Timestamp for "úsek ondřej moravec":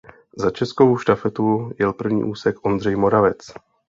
2.23-3.37